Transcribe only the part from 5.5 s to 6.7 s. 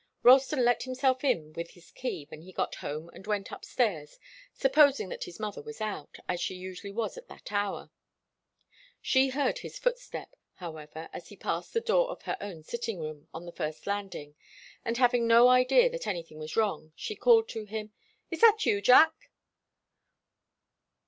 was out, as she